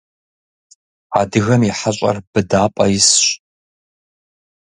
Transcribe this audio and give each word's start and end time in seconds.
Адыгэм 1.19 1.61
и 1.69 1.71
хьэщӏэр 1.77 2.17
быдапӏэ 2.31 2.85
исщ. 2.97 3.25